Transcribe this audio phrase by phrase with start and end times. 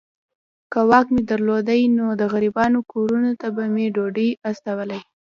[0.71, 4.99] که واک مي درلودای نو د غریبانو کورونو ته به مي ډوډۍ استولې.